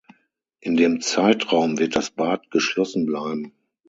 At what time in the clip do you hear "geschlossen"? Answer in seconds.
2.49-3.05